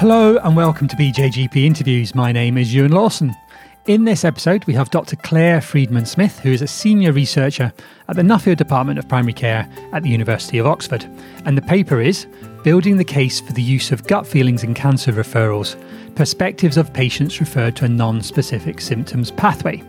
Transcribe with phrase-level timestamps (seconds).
[0.00, 2.14] Hello and welcome to BJGP Interviews.
[2.14, 3.36] My name is Euan Lawson.
[3.84, 5.14] In this episode, we have Dr.
[5.14, 7.70] Claire Friedemann Smith, who is a senior researcher
[8.08, 11.04] at the Nuffield Department of Primary Care at the University of Oxford.
[11.44, 12.26] And the paper is
[12.64, 15.76] Building the Case for the Use of Gut Feelings in Cancer Referrals
[16.14, 19.82] Perspectives of Patients Referred to a Non Specific Symptoms Pathway.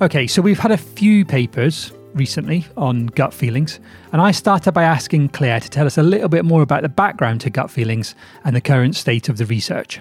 [0.00, 3.80] Okay, so we've had a few papers recently on gut feelings,
[4.12, 6.88] and I started by asking Claire to tell us a little bit more about the
[6.88, 10.00] background to gut feelings and the current state of the research.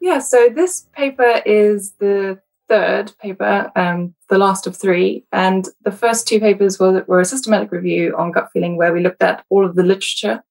[0.00, 5.92] Yeah, so this paper is the third paper, um, the last of three, and the
[5.92, 9.44] first two papers were, were a systematic review on gut feeling where we looked at
[9.48, 10.42] all of the literature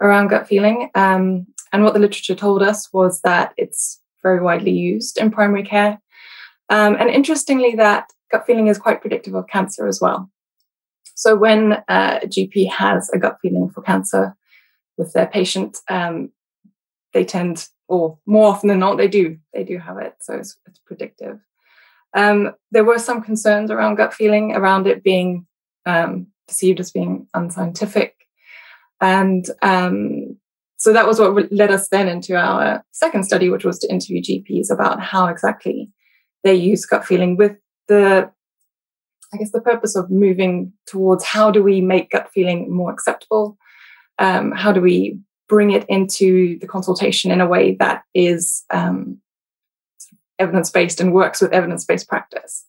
[0.00, 0.90] around gut feeling.
[0.94, 5.62] Um, and what the literature told us was that it's very widely used in primary
[5.62, 6.00] care.
[6.68, 10.30] Um, and interestingly, that gut feeling is quite predictive of cancer as well.
[11.14, 14.34] So when uh, a GP has a gut feeling for cancer
[14.96, 16.30] with their patient, um,
[17.12, 20.14] they tend, or more often than not, they do, they do have it.
[20.20, 21.38] So it's, it's predictive.
[22.16, 25.46] Um, there were some concerns around gut feeling, around it being
[25.86, 28.14] um, perceived as being unscientific.
[29.00, 30.38] And um,
[30.76, 34.22] so that was what led us then into our second study, which was to interview
[34.22, 35.92] GPs about how exactly
[36.44, 37.56] they use gut feeling with
[37.90, 38.30] the
[39.32, 43.58] I guess the purpose of moving towards how do we make gut feeling more acceptable?
[44.18, 49.18] Um, how do we bring it into the consultation in a way that is um,
[50.38, 52.64] evidence based and works with evidence based practice?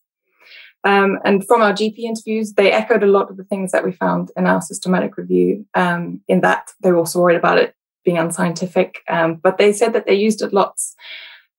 [0.84, 3.92] Um, and from our GP interviews, they echoed a lot of the things that we
[3.92, 8.18] found in our systematic review, um, in that they were also worried about it being
[8.18, 8.98] unscientific.
[9.08, 10.96] Um, but they said that they used it lots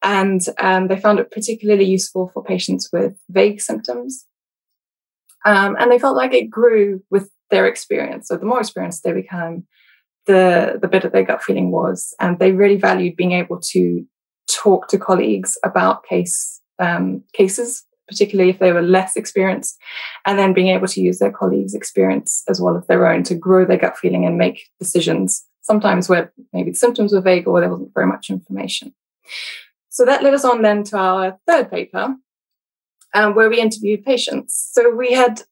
[0.03, 4.25] and um, they found it particularly useful for patients with vague symptoms.
[5.45, 8.27] Um, and they felt like it grew with their experience.
[8.27, 9.65] So the more experienced they became,
[10.25, 12.13] the, the better their gut feeling was.
[12.19, 14.05] And they really valued being able to
[14.49, 19.77] talk to colleagues about case um, cases, particularly if they were less experienced,
[20.25, 23.35] and then being able to use their colleagues' experience as well as their own to
[23.35, 27.59] grow their gut feeling and make decisions, sometimes where maybe the symptoms were vague or
[27.59, 28.93] there wasn't very much information.
[29.93, 32.15] So that led us on then to our third paper,
[33.13, 34.71] um, where we interviewed patients.
[34.73, 35.43] So we had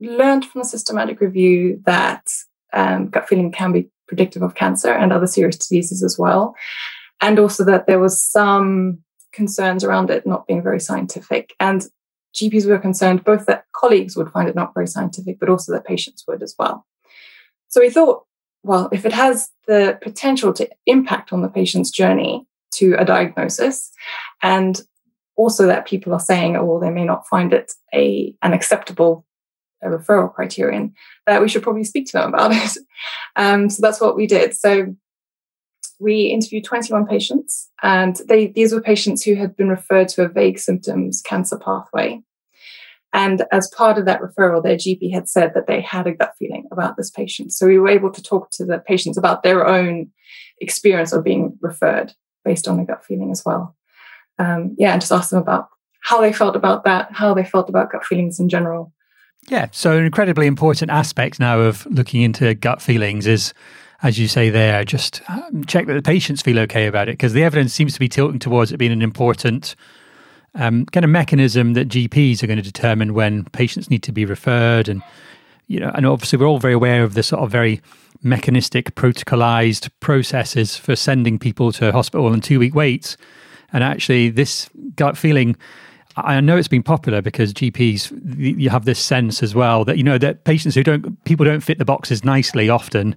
[0.00, 2.26] learned from a systematic review that
[2.72, 6.56] um, gut feeling can be predictive of cancer and other serious diseases as well.
[7.20, 8.98] And also that there was some
[9.32, 11.54] concerns around it not being very scientific.
[11.60, 11.86] And
[12.34, 15.86] GPs were concerned both that colleagues would find it not very scientific, but also that
[15.86, 16.84] patients would as well.
[17.68, 18.24] So we thought,
[18.64, 22.44] well, if it has the potential to impact on the patient's journey,
[22.76, 23.90] to a diagnosis.
[24.42, 24.80] And
[25.36, 29.26] also that people are saying oh they may not find it a an acceptable
[29.82, 30.94] a referral criterion
[31.26, 32.78] that we should probably speak to them about it.
[33.36, 34.54] Um, so that's what we did.
[34.54, 34.94] So
[36.00, 40.28] we interviewed 21 patients and they these were patients who had been referred to a
[40.28, 42.22] vague symptoms cancer pathway.
[43.12, 46.32] And as part of that referral, their GP had said that they had a gut
[46.36, 47.52] feeling about this patient.
[47.52, 50.10] So we were able to talk to the patients about their own
[50.60, 52.12] experience of being referred
[52.44, 53.76] based on a gut feeling as well.
[54.38, 55.68] Um, yeah, and just ask them about
[56.02, 58.92] how they felt about that, how they felt about gut feelings in general.
[59.48, 63.52] Yeah, so an incredibly important aspect now of looking into gut feelings is,
[64.02, 67.32] as you say there, just um, check that the patients feel okay about it because
[67.32, 69.76] the evidence seems to be tilting towards it being an important
[70.54, 74.24] um, kind of mechanism that GPs are going to determine when patients need to be
[74.24, 75.02] referred and
[75.66, 77.80] you know, and obviously we're all very aware of the sort of very
[78.24, 83.16] mechanistic, protocolized processes for sending people to hospital and two week waits.
[83.72, 85.56] And actually, this gut feeling,
[86.16, 90.04] I know it's been popular because GPs, you have this sense as well that, you
[90.04, 93.16] know, that patients who don't, people don't fit the boxes nicely often.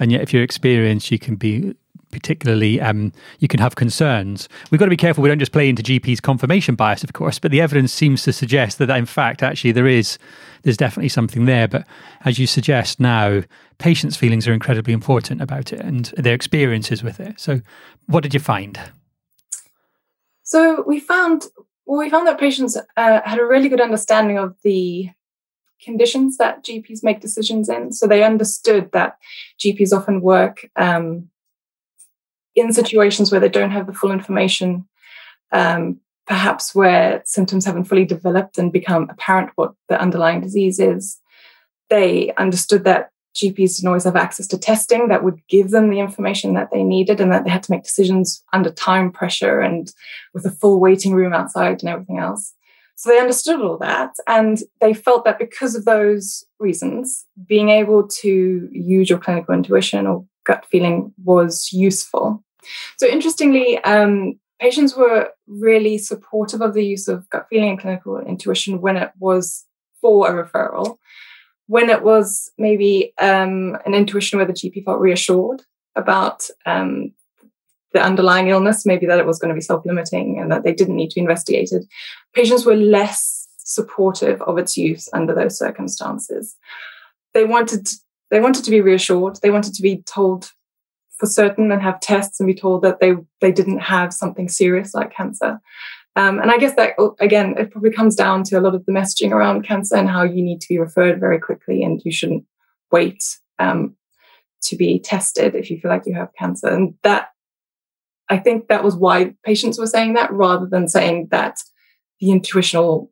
[0.00, 1.74] And yet, if you're experienced, you can be
[2.10, 4.48] particularly um, you can have concerns.
[4.70, 7.38] We've got to be careful we don't just play into GP's confirmation bias, of course,
[7.38, 10.18] but the evidence seems to suggest that in fact actually there is
[10.62, 11.68] there's definitely something there.
[11.68, 11.86] But
[12.24, 13.42] as you suggest now,
[13.78, 17.40] patients' feelings are incredibly important about it and their experiences with it.
[17.40, 17.60] So,
[18.06, 18.78] what did you find?
[20.42, 21.44] So we found
[21.86, 25.10] well, we found that patients uh, had a really good understanding of the
[25.80, 27.92] conditions that GPs make decisions in.
[27.92, 29.16] So they understood that
[29.58, 31.30] GPs often work um,
[32.58, 34.86] in situations where they don't have the full information,
[35.52, 41.18] um, perhaps where symptoms haven't fully developed and become apparent what the underlying disease is,
[41.88, 46.00] they understood that GPs didn't always have access to testing that would give them the
[46.00, 49.92] information that they needed and that they had to make decisions under time pressure and
[50.34, 52.54] with a full waiting room outside and everything else.
[52.96, 58.08] So they understood all that and they felt that because of those reasons, being able
[58.08, 62.42] to use your clinical intuition or gut feeling was useful.
[62.98, 68.18] So interestingly, um, patients were really supportive of the use of gut feeling and clinical
[68.18, 69.64] intuition when it was
[70.00, 70.98] for a referral.
[71.66, 75.62] When it was maybe um, an intuition where the GP felt reassured
[75.96, 77.12] about um,
[77.92, 80.72] the underlying illness, maybe that it was going to be self limiting and that they
[80.72, 81.86] didn't need to be investigated,
[82.34, 86.56] patients were less supportive of its use under those circumstances.
[87.34, 87.88] They wanted
[88.30, 89.38] they wanted to be reassured.
[89.42, 90.52] They wanted to be told
[91.18, 94.94] for certain and have tests and be told that they they didn't have something serious
[94.94, 95.60] like cancer.
[96.16, 98.92] Um, and I guess that again, it probably comes down to a lot of the
[98.92, 102.44] messaging around cancer and how you need to be referred very quickly and you shouldn't
[102.90, 103.22] wait
[103.58, 103.94] um,
[104.62, 106.68] to be tested if you feel like you have cancer.
[106.68, 107.28] And that
[108.28, 111.58] I think that was why patients were saying that rather than saying that
[112.20, 113.10] the intuitional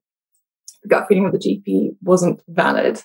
[0.89, 3.03] gut feeling of the GP wasn't valid.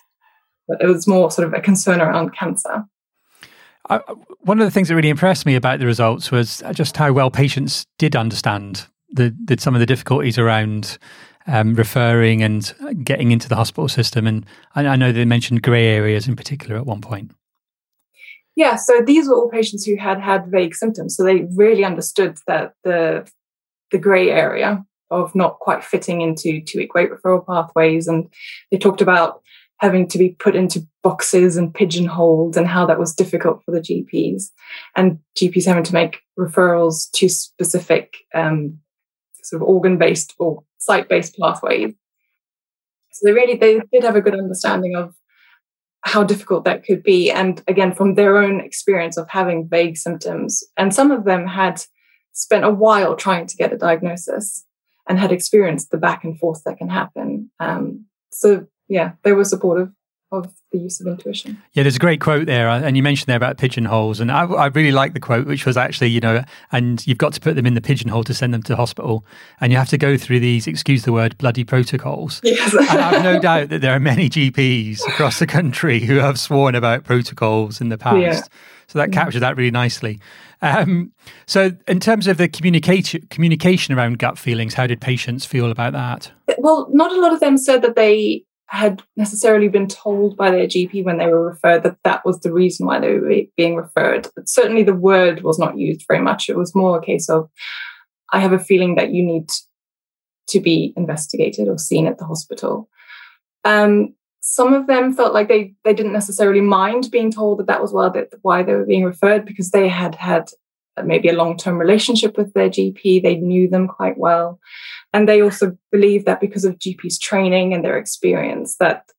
[0.68, 2.84] But it was more sort of a concern around cancer.
[3.90, 3.98] I,
[4.40, 7.30] one of the things that really impressed me about the results was just how well
[7.30, 10.98] patients did understand the, the some of the difficulties around
[11.46, 14.26] um, referring and getting into the hospital system.
[14.26, 17.32] And I, I know they mentioned grey areas in particular at one point.
[18.54, 22.38] Yeah, so these were all patients who had had vague symptoms, so they really understood
[22.46, 23.26] that the
[23.90, 28.28] the grey area of not quite fitting into two week wait referral pathways, and
[28.70, 29.41] they talked about
[29.82, 33.80] having to be put into boxes and pigeonholed and how that was difficult for the
[33.80, 34.44] GPs
[34.94, 38.78] and GPs having to make referrals to specific um,
[39.42, 41.92] sort of organ based or site based pathways.
[43.10, 45.14] So they really they did have a good understanding of
[46.02, 47.32] how difficult that could be.
[47.32, 51.82] And again, from their own experience of having vague symptoms, and some of them had
[52.32, 54.64] spent a while trying to get a diagnosis
[55.08, 57.50] and had experienced the back and forth that can happen.
[57.58, 59.90] Um, so yeah, they were supportive
[60.30, 61.60] of the use of intuition.
[61.72, 64.44] Yeah, there's a great quote there, uh, and you mentioned there about pigeonholes, and I,
[64.44, 67.54] I really like the quote, which was actually, you know, and you've got to put
[67.54, 69.24] them in the pigeonhole to send them to hospital,
[69.60, 72.40] and you have to go through these, excuse the word, bloody protocols.
[72.42, 72.74] Yes.
[72.74, 76.74] and I've no doubt that there are many GPs across the country who have sworn
[76.74, 78.18] about protocols in the past.
[78.18, 78.40] Yeah.
[78.88, 80.20] So that captured that really nicely.
[80.60, 81.12] Um,
[81.46, 85.92] so, in terms of the communication communication around gut feelings, how did patients feel about
[85.94, 86.30] that?
[86.58, 90.66] Well, not a lot of them said that they had necessarily been told by their
[90.66, 94.28] GP when they were referred that that was the reason why they were being referred.
[94.34, 96.48] But certainly the word was not used very much.
[96.48, 97.50] It was more a case of,
[98.32, 99.50] I have a feeling that you need
[100.48, 102.88] to be investigated or seen at the hospital.
[103.64, 107.80] Um, some of them felt like they they didn't necessarily mind being told that that
[107.80, 110.48] was why they, why they were being referred because they had had
[111.04, 113.22] maybe a long term relationship with their GP.
[113.22, 114.58] They knew them quite well.
[115.12, 119.10] And they also believe that because of GP's training and their experience, that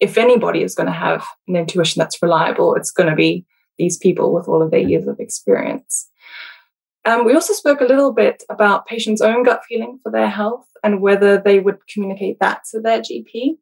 [0.00, 3.44] if anybody is going to have an intuition that's reliable, it's going to be
[3.78, 6.08] these people with all of their years of experience.
[7.04, 10.66] Um, we also spoke a little bit about patients' own gut feeling for their health
[10.84, 13.56] and whether they would communicate that to their GP.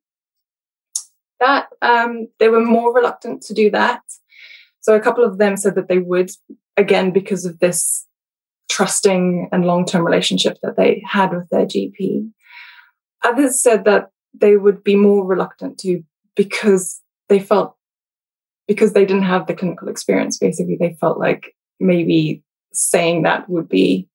[1.38, 4.02] That um, they were more reluctant to do that.
[4.80, 6.30] So a couple of them said that they would,
[6.76, 8.06] again, because of this
[8.70, 12.30] trusting and long term relationship that they had with their GP.
[13.22, 16.02] Others said that they would be more reluctant to
[16.36, 17.76] because they felt
[18.66, 20.38] because they didn't have the clinical experience.
[20.38, 24.08] Basically they felt like maybe saying that would be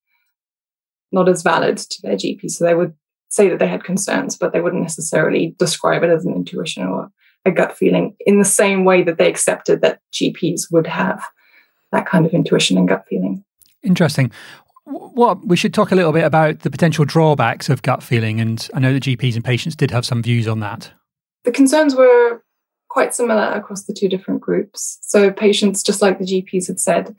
[1.11, 2.93] not as valid to their gp so they would
[3.29, 7.09] say that they had concerns but they wouldn't necessarily describe it as an intuition or
[7.45, 11.23] a gut feeling in the same way that they accepted that gps would have
[11.91, 13.43] that kind of intuition and gut feeling
[13.85, 14.31] Interesting.
[14.85, 18.67] Well, we should talk a little bit about the potential drawbacks of gut feeling, and
[18.73, 20.91] I know the GPs and patients did have some views on that.
[21.43, 22.43] The concerns were
[22.89, 24.99] quite similar across the two different groups.
[25.01, 27.15] So patients, just like the GPs had said,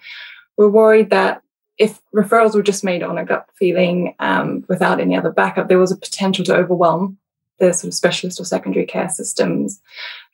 [0.56, 1.42] were worried that
[1.78, 5.78] if referrals were just made on a gut feeling um, without any other backup, there
[5.78, 7.18] was a potential to overwhelm
[7.58, 9.80] the sort of specialist or secondary care systems,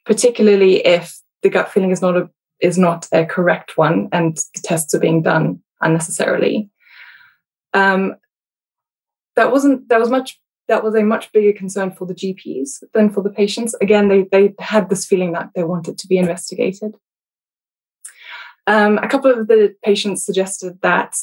[0.05, 2.29] particularly if the gut feeling is not a
[2.61, 6.71] is not a correct one and the tests are being done unnecessarily.
[7.75, 8.17] Um,
[9.37, 13.11] that wasn't that was much that was a much bigger concern for the GPs than
[13.11, 13.75] for the patients.
[13.81, 16.95] Again, they they had this feeling that they wanted to be investigated.
[18.67, 21.17] Um, a couple of the patients suggested that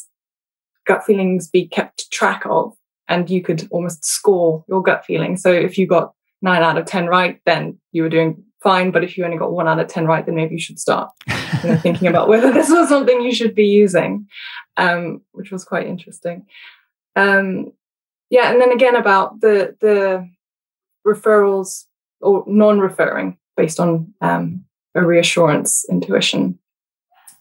[0.86, 2.74] gut feelings be kept track of,
[3.08, 5.36] and you could almost score your gut feeling.
[5.36, 6.12] So if you got
[6.42, 8.90] nine out of ten right, then you were doing fine.
[8.90, 11.10] But if you only got one out of 10 right, then maybe you should start
[11.62, 14.26] you know, thinking about whether this was something you should be using,
[14.76, 16.46] um, which was quite interesting.
[17.16, 17.72] Um,
[18.30, 20.28] yeah, and then again about the the
[21.06, 21.86] referrals
[22.20, 24.64] or non-referring based on um,
[24.94, 26.58] a reassurance intuition.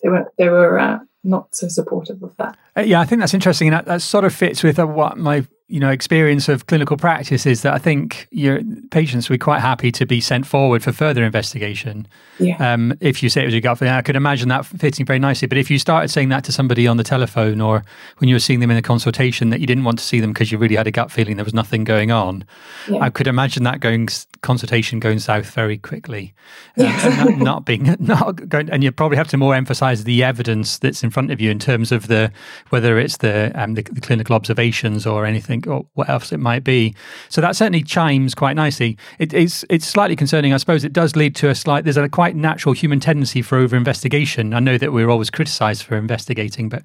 [0.01, 2.57] They were they were uh, not so supportive of that.
[2.75, 5.17] Uh, yeah, I think that's interesting, and that, that sort of fits with uh, what
[5.17, 9.43] my you know experience of clinical practice is that I think your patients would be
[9.43, 12.07] quite happy to be sent forward for further investigation.
[12.39, 12.55] Yeah.
[12.57, 15.19] Um, if you say it was your gut feeling, I could imagine that fitting very
[15.19, 15.47] nicely.
[15.47, 17.83] But if you started saying that to somebody on the telephone or
[18.17, 20.33] when you were seeing them in a consultation that you didn't want to see them
[20.33, 22.45] because you really had a gut feeling there was nothing going on,
[22.87, 23.01] yeah.
[23.01, 24.09] I could imagine that going
[24.41, 26.33] consultation going south very quickly,
[26.79, 28.71] uh, and not, not, being not going.
[28.71, 31.59] And you probably have to more emphasise the evidence that's in front of you in
[31.59, 32.31] terms of the
[32.69, 36.39] whether it's the um, the, the clinical observations or anything or oh, what else it
[36.39, 36.95] might be.
[37.29, 38.97] So that certainly chimes quite nicely.
[39.17, 40.83] It, it's it's slightly concerning, I suppose.
[40.83, 41.83] It does lead to a slight.
[41.83, 44.53] There's a quite natural human tendency for over investigation.
[44.53, 46.83] I know that we're always criticised for investigating, but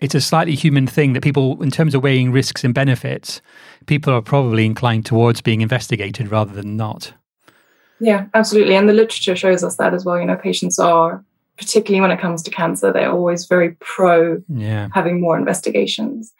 [0.00, 3.42] it's a slightly human thing that people, in terms of weighing risks and benefits,
[3.86, 7.12] people are probably inclined towards being investigated rather than not.
[8.00, 8.76] Yeah, absolutely.
[8.76, 10.18] And the literature shows us that as well.
[10.18, 11.22] You know, patients are
[11.60, 14.88] particularly when it comes to cancer, they're always very pro yeah.
[14.94, 16.32] having more investigations.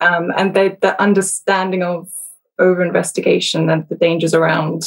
[0.00, 2.08] Um, and they, the understanding of
[2.60, 4.84] over investigation and the dangers around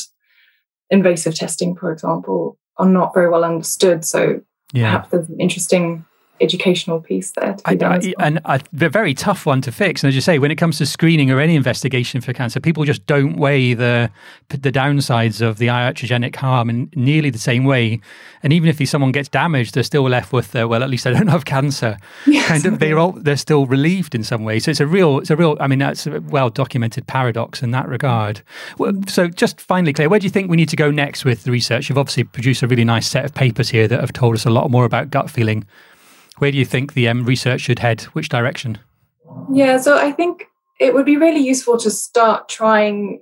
[0.89, 4.05] invasive testing, for example, are not very well understood.
[4.05, 4.39] So
[4.71, 4.91] yeah.
[4.91, 6.05] perhaps there's an interesting
[6.41, 7.55] educational piece there.
[7.65, 10.03] I, I, and a very tough one to fix.
[10.03, 12.83] And as you say, when it comes to screening or any investigation for cancer, people
[12.83, 14.09] just don't weigh the
[14.49, 18.01] the downsides of the iatrogenic harm in nearly the same way.
[18.43, 21.11] And even if someone gets damaged, they're still left with, uh, well, at least I
[21.11, 21.97] don't have cancer.
[22.27, 22.47] Yes.
[22.47, 24.59] Kind of, they're all they're still relieved in some way.
[24.59, 25.57] So it's a real, it's a real.
[25.59, 28.41] I mean, that's a well documented paradox in that regard.
[28.77, 31.43] Well, so just finally, Claire, where do you think we need to go next with
[31.43, 31.89] the research?
[31.89, 34.49] You've obviously produced a really nice set of papers here that have told us a
[34.49, 35.65] lot more about gut feeling
[36.41, 38.01] where do you think the um, research should head?
[38.13, 38.79] Which direction?
[39.53, 40.47] Yeah, so I think
[40.79, 43.21] it would be really useful to start trying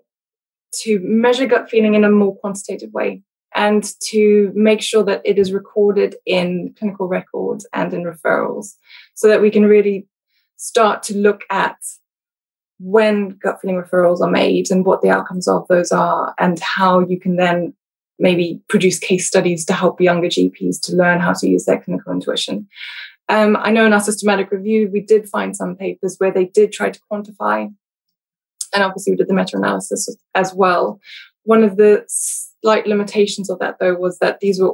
[0.84, 3.22] to measure gut feeling in a more quantitative way
[3.54, 8.76] and to make sure that it is recorded in clinical records and in referrals
[9.16, 10.08] so that we can really
[10.56, 11.76] start to look at
[12.80, 17.02] when gut feeling referrals are made and what the outcomes of those are and how
[17.02, 17.74] you can then
[18.20, 22.12] maybe produce case studies to help younger GPs to learn how to use their clinical
[22.12, 22.68] intuition.
[23.30, 26.72] Um, I know in our systematic review, we did find some papers where they did
[26.72, 27.72] try to quantify,
[28.74, 31.00] and obviously we did the meta analysis as well.
[31.44, 34.74] One of the slight limitations of that, though, was that these were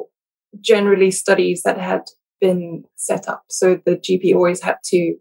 [0.62, 2.04] generally studies that had
[2.40, 3.44] been set up.
[3.50, 5.16] So the GP always had to,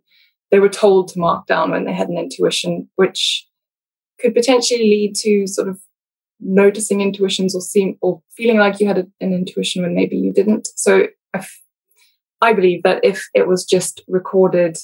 [0.51, 3.47] they were told to mark down when they had an intuition, which
[4.21, 5.81] could potentially lead to sort of
[6.41, 10.33] noticing intuitions or seem or feeling like you had a, an intuition when maybe you
[10.33, 10.69] didn't.
[10.77, 11.45] So I
[12.41, 14.77] I believe that if it was just recorded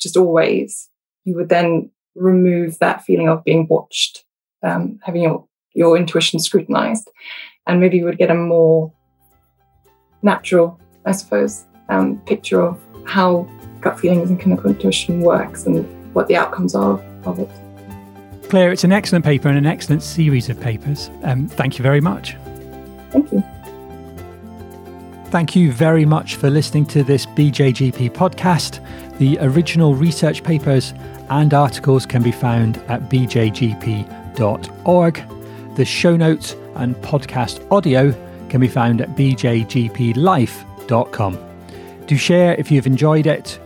[0.00, 0.88] just always,
[1.24, 4.24] you would then remove that feeling of being watched,
[4.62, 7.10] um, having your, your intuition scrutinized,
[7.66, 8.92] and maybe you would get a more
[10.22, 13.48] natural, I suppose, um, picture of how
[13.80, 15.84] gut feelings and clinical intuition works and
[16.14, 17.50] what the outcomes are of it.
[18.54, 21.10] Claire, it's an excellent paper and an excellent series of papers.
[21.24, 22.36] Um, thank you very much.
[23.10, 23.42] Thank you.
[25.32, 28.78] Thank you very much for listening to this BJGP podcast.
[29.18, 30.94] The original research papers
[31.30, 34.04] and articles can be found at bjgp.org.
[35.74, 38.12] The show notes and podcast audio
[38.50, 41.38] can be found at bjgplife.com.
[42.06, 43.58] Do share if you've enjoyed it.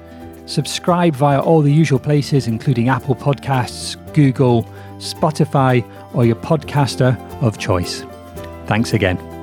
[0.48, 4.64] Subscribe via all the usual places, including Apple Podcasts, Google,
[4.96, 8.02] Spotify, or your podcaster of choice.
[8.64, 9.37] Thanks again.